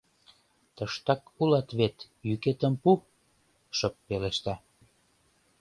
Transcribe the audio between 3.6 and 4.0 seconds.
шып